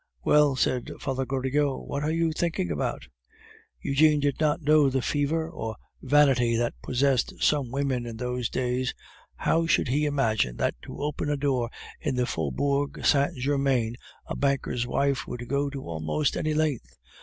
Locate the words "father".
0.99-1.27